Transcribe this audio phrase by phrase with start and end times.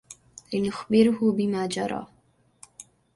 [0.53, 2.05] لنخبره بما جرى.